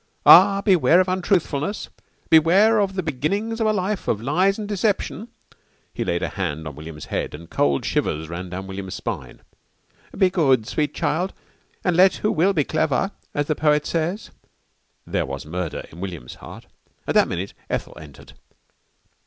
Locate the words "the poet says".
13.45-14.31